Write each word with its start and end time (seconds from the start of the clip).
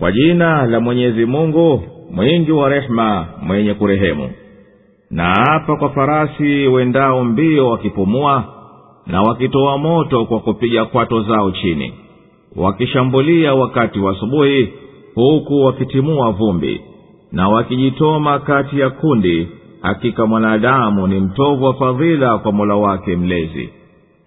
kwa 0.00 0.12
jina 0.12 0.66
la 0.66 0.80
mwenyezi 0.80 1.26
mungu 1.26 1.82
mwingi 2.10 2.52
wa 2.52 2.68
rehema 2.68 3.26
mwenye 3.42 3.74
kurehemu. 3.74 4.30
Na 5.10 5.24
hapa 5.34 5.76
kwa 5.76 5.90
farasi 5.90 6.66
wendao 6.66 7.24
mbio 7.24 7.68
wakipumua 7.68 8.44
na 9.06 9.22
wakitoa 9.22 9.78
moto 9.78 10.24
kwa 10.24 10.40
kupiga 10.40 10.84
kwato 10.84 11.22
zao 11.22 11.50
chini. 11.50 11.92
Wakishambulia 12.56 13.54
wakati 13.54 13.98
wa 13.98 14.12
asubuhi 14.12 14.68
huku 15.14 15.64
wakitimua 15.64 16.30
vumbi 16.32 16.80
na 17.32 17.48
wakijitoma 17.48 18.38
kati 18.38 18.80
ya 18.80 18.90
kundi 18.90 19.48
hakika 19.82 20.26
mwanadamu 20.26 21.06
ni 21.06 21.20
mtovu 21.20 21.64
wa 21.64 21.74
fadhila 21.74 22.38
kwa 22.38 22.52
mola 22.52 22.74
wake 22.74 23.16
mlezi. 23.16 23.68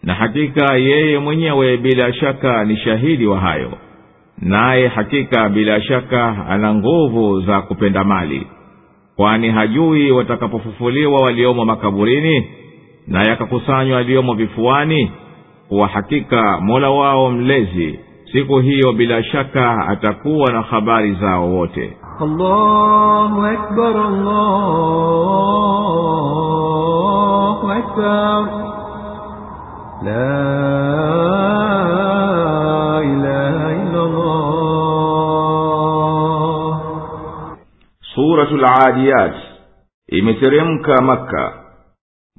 Na 0.03 0.13
hakika 0.13 0.75
yeye 0.75 1.19
mwenyewe 1.19 1.77
bila 1.77 2.13
shaka 2.13 2.65
ni 2.65 2.77
shahidi 2.77 3.27
wa 3.27 3.39
hayo 3.39 3.71
naye 4.41 4.87
hakika 4.87 5.49
bila 5.49 5.81
shaka 5.81 6.45
ana 6.49 6.73
nguvu 6.75 7.41
za 7.41 7.61
kupenda 7.61 8.03
mali 8.03 8.47
kwani 9.15 9.49
hajui 9.49 10.11
watakapofufuliwa 10.11 11.21
waliomo 11.21 11.65
makaburini 11.65 12.47
na 13.07 13.23
yakakusanywa 13.23 13.97
yaliyomo 13.97 14.33
vifuani 14.33 15.11
kuwa 15.69 15.87
hakika 15.87 16.59
mola 16.61 16.89
wao 16.89 17.31
mlezi 17.31 17.99
siku 18.31 18.59
hiyo 18.59 18.93
bila 18.93 19.23
shaka 19.23 19.87
atakuwa 19.87 20.51
na 20.53 20.61
habari 20.61 21.13
zao 21.13 21.49
wote. 21.51 21.97
La 30.03 30.88
suratu 38.45 38.87
adiyat 38.89 39.33
imeteremka 40.07 41.01
makka. 41.01 41.53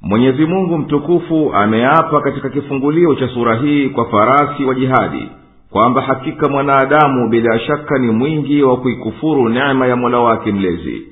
Mwenyezi 0.03 0.47
mungu 0.47 0.79
mtukufu 0.79 1.52
ameapa 1.55 2.20
katika 2.20 2.48
kifungulio 2.48 3.14
cha 3.14 3.29
sura 3.29 3.55
hii 3.57 3.89
kwa 3.89 4.11
farasi 4.11 4.64
wa 4.64 4.74
jihadi 4.74 5.29
kwamba 5.70 6.01
hakika 6.02 6.48
mwanadamu 6.48 7.29
bila 7.29 7.58
shaka 7.58 7.98
ni 7.98 8.11
mwingi 8.13 8.63
wa 8.63 8.77
kuikufuru 8.77 9.48
neema 9.48 9.86
ya 9.86 9.97
mola 9.97 10.19
wake 10.20 10.52
mlezi 10.52 11.02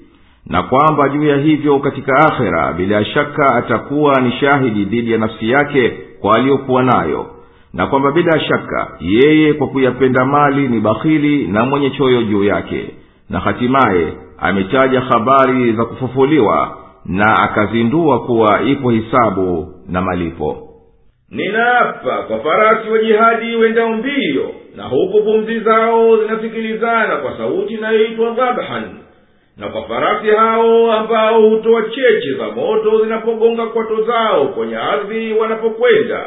na 0.47 0.63
kwamba 0.63 1.09
juu 1.09 1.25
ya 1.25 1.37
hivyo 1.37 1.79
katika 1.79 2.13
akhera 2.17 2.73
bila 2.73 3.05
shaka 3.05 3.47
atakuwa 3.57 4.21
ni 4.21 4.33
shahidi 4.33 4.85
dhidi 4.85 5.13
ya 5.13 5.19
nafsi 5.19 5.51
yake 5.51 5.91
kwa 6.21 6.35
aliyokuwa 6.37 6.83
nayo 6.83 7.27
na 7.73 7.87
kwamba 7.87 8.13
bila 8.13 8.41
shaka 8.41 8.91
yeye 9.01 9.53
kwa 9.55 9.67
kuyapenda 9.69 10.25
mali 10.25 10.69
ni 10.69 10.81
bakhili 10.81 11.49
na 11.49 11.65
mwenye 11.65 11.91
choyo 11.91 12.23
juu 12.23 12.45
yake 12.45 12.91
na 13.31 13.41
hatimaye 13.41 14.13
ametaja 14.39 15.01
habari 15.01 15.73
za 15.73 15.85
kufufuliwa 15.85 16.79
na 17.05 17.35
akazindua 17.43 18.21
kuwa 18.27 18.63
ipo 18.63 18.91
hisabu 18.91 19.75
na 19.89 20.01
malipo. 20.03 20.57
Ninaapa 21.31 22.23
kwa 22.23 22.39
farasi 22.39 22.91
wa 22.91 22.99
jihadi 22.99 23.57
wendao 23.57 23.89
mbio 23.93 24.51
na 24.77 24.85
huku 24.85 25.23
pumzi 25.23 25.61
zao 25.61 26.17
zinasikilizana 26.17 27.17
kwa 27.17 27.37
sauti 27.37 27.75
inayoitwa 27.75 28.31
dhabhan 28.31 28.85
na 29.57 29.69
kwa 29.69 29.83
farasi 29.83 30.31
hao 30.31 30.93
ambao 30.93 31.49
hutoa 31.51 31.83
cheche 31.83 32.35
za 32.39 32.49
moto 32.51 33.05
zinapogonga 33.05 33.67
kwato 33.67 34.03
zao 34.03 34.47
kwenye 34.49 34.77
ardhi 34.77 35.33
wanapokwenda. 35.33 36.25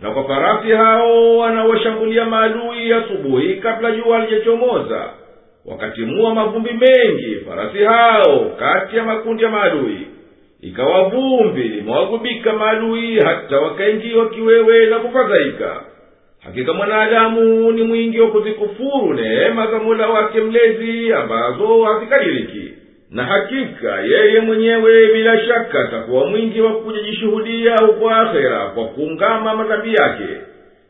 Na 0.00 0.10
kwa 0.10 0.24
farasi 0.24 0.70
hao 0.70 1.38
wanaoshambulia 1.38 2.24
maadui 2.24 2.92
asubuhi 2.92 3.54
kabla 3.56 3.90
jua 3.92 4.18
halijachomoza 4.18 5.10
wakatimua 5.66 6.34
mavumbi 6.34 6.70
mengi 6.72 7.36
farasi 7.48 7.78
hao 7.78 8.50
kati 8.58 8.96
ya 8.96 9.04
makundi 9.04 9.42
ya 9.44 9.50
maadui. 9.50 10.06
Ikawa 10.60 11.08
vumbi 11.08 11.62
limewagubika 11.62 12.52
maadui 12.52 13.20
hata 13.20 13.58
wakaingiwa 13.60 14.28
kiwewe 14.28 14.86
na 14.86 14.98
kufadhaika. 14.98 15.82
Hakika 16.44 16.72
mwanadamu 16.72 17.72
ni 17.72 17.82
mwingi 17.82 18.20
wa 18.20 18.30
kuzikufuru 18.30 19.14
neema 19.14 19.66
za 19.70 19.78
mola 19.78 20.08
wake 20.08 20.40
mlezi 20.40 21.12
ambazo 21.12 21.82
hazikadiriki 21.84 22.72
na 23.10 23.24
hakika 23.24 24.00
yeye 24.00 24.40
mwenyewe 24.40 25.12
bila 25.12 25.40
shaka 25.46 25.80
atakuwa 25.80 26.26
mwingi 26.26 26.60
wa 26.60 26.72
kujijishuhudia 26.74 27.76
huko 27.76 28.10
akhera 28.10 28.66
kwa 28.66 28.84
kuungama 28.84 29.56
madhambi 29.56 29.94
yake 29.94 30.28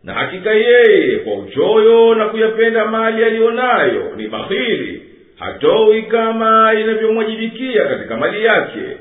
na 0.04 0.12
hakika 0.14 0.50
yeye 0.50 1.16
kwa 1.18 1.34
uchoyo 1.34 2.14
na 2.14 2.24
kuyapenda 2.28 2.86
mali 2.86 3.24
aliyonayo 3.24 4.12
ni 4.16 4.28
bahili 4.28 5.02
hatoi 5.38 6.02
kama 6.02 6.74
inavyomwajibikia 6.80 7.84
katika 7.84 8.16
mali 8.16 8.44
yake 8.44 8.96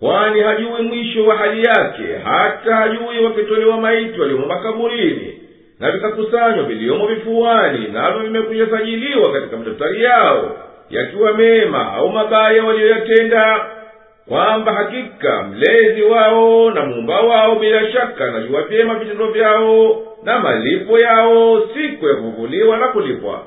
kwani 0.00 0.40
hajui 0.40 0.82
mwisho 0.82 1.26
wa 1.26 1.36
hali 1.36 1.64
yake 1.66 2.02
hata 2.24 2.76
hajui 2.76 3.24
wakitolewa 3.24 3.80
maiti 3.80 4.20
waliomo 4.20 4.46
makaburini. 4.46 5.38
Na 5.80 5.90
vikakusanywa 5.92 6.62
viliomo 6.64 7.06
vifuani 7.06 7.88
navyo 7.88 8.22
vimekunyasajiliwa 8.22 9.32
katika 9.32 9.56
madaftari 9.56 10.02
yao 10.02 10.56
yakiwa 10.90 11.32
mema 11.32 11.92
au 11.92 12.08
mabaya 12.12 12.64
waliyoyatenda 12.64 13.66
kwamba 14.28 14.72
hakika 14.72 15.42
mlezi 15.42 16.02
wao 16.02 16.70
na 16.70 16.86
muumba 16.86 17.20
wao 17.20 17.54
bila 17.58 17.92
shaka 17.92 18.30
najua 18.30 18.62
vyema 18.62 18.94
vitendo 18.94 19.26
vyao 19.26 20.02
na 20.22 20.40
malipo 20.40 20.98
yao 20.98 21.60
siku 21.74 22.06
ya 22.08 22.14
kuvuliwa 22.14 22.76
na 22.76 22.88
kulipwa 22.88 23.42